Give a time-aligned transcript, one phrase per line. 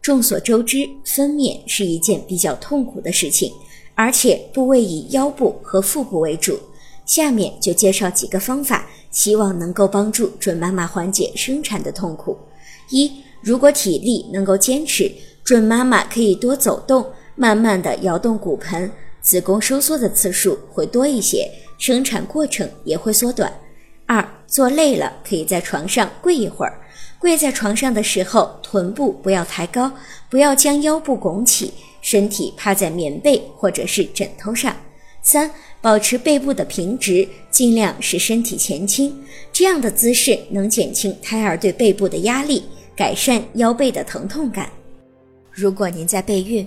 [0.00, 3.52] 众所周知，分娩是一件比较痛苦的事情，
[3.94, 6.58] 而且部位以腰部和腹部为主。
[7.04, 12.36] 下面就介绍几个方法，希望能够帮助准妈妈缓解生产的痛苦。
[12.90, 13.10] 一，
[13.40, 15.10] 如果体力能够坚持，
[15.42, 18.90] 准妈妈可以多走动，慢慢的摇动骨盆，
[19.22, 23.52] 子宫收缩的次数会多一些，生产过程也会缩短。
[24.08, 26.80] 二，坐累了，可以在床上跪一会儿。
[27.18, 29.92] 跪在床上的时候，臀部不要抬高，
[30.30, 34.74] 不要将腰部拱起，身体趴在棉被或者是枕头上。
[35.20, 35.50] 三，
[35.82, 39.14] 保持背部的平直，尽量使身体前倾，
[39.52, 42.64] 这样的姿势能减轻胎儿对背部的压力，
[42.96, 44.70] 改善腰背的疼痛感。
[45.52, 46.66] 如果您在备孕、